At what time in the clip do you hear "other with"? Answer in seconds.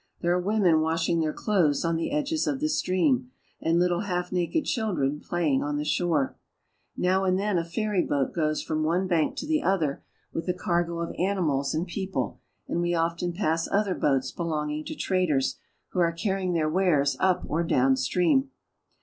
9.61-10.49